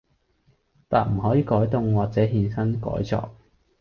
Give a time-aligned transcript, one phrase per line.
[0.87, 3.35] 但唔可以改動或者衍生改作